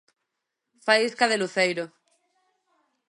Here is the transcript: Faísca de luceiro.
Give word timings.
Faísca 0.85 1.25
de 1.31 1.37
luceiro. 1.41 1.83